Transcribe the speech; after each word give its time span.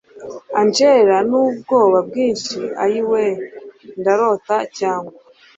Angel 0.59 1.07
nubwoba 1.29 1.97
bwinshi 2.07 2.57
ayiweee 2.83 3.39
ndarota 3.99 4.55
cyangwa 4.77 5.13